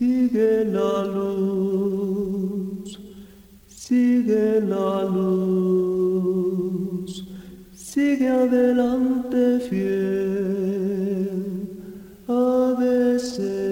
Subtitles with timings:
[0.00, 2.88] Sigue la luz,
[3.68, 6.48] sigue la luz,
[7.74, 11.36] sigue adelante fiel,
[12.26, 13.69] a veces.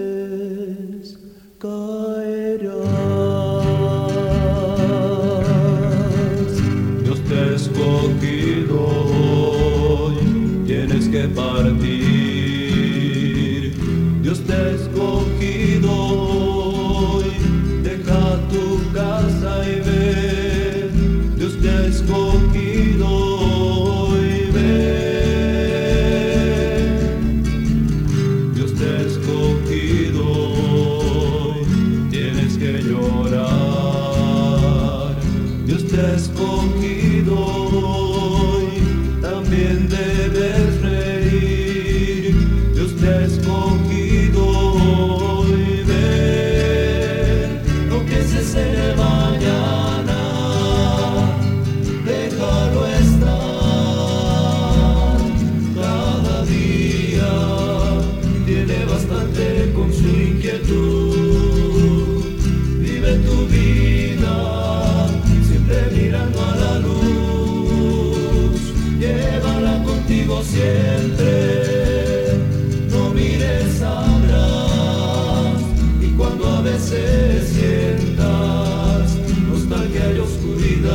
[72.91, 75.63] No mires a bras
[76.01, 79.17] y cuando a veces sientas,
[79.51, 80.93] los tal que hay oscuridad,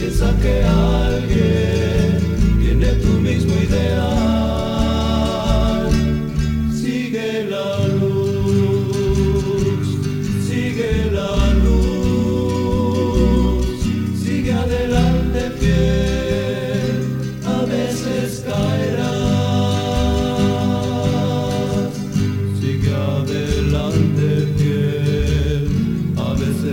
[0.00, 0.77] esa que.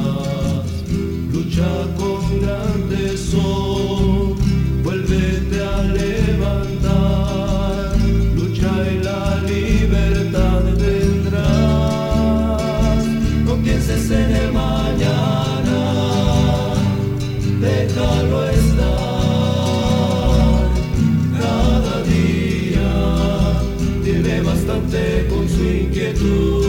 [1.33, 4.37] Lucha con gran tesoro,
[4.85, 7.19] vuélvete a levantar.
[8.37, 11.43] Lucha y la libertad vendrás.
[13.47, 15.81] No pienses en el mañana,
[17.61, 19.11] déjalo estar.
[21.41, 22.91] Cada día
[24.05, 26.60] tiene bastante con su inquietud.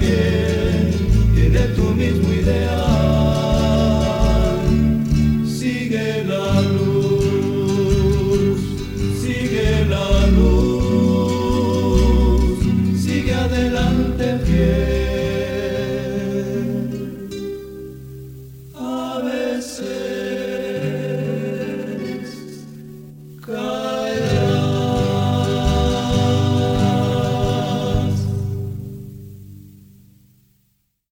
[0.00, 0.90] también
[1.34, 2.99] tiene tu mismo ideal.